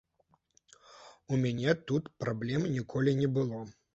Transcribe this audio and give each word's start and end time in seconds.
У 1.35 1.39
мяне 1.43 1.75
тут 1.91 2.09
праблем 2.25 2.65
ніколі 2.79 3.15
не 3.23 3.31
было. 3.39 3.63